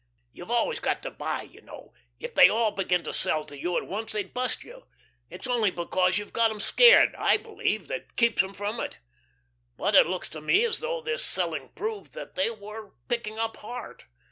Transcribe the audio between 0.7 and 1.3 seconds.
got to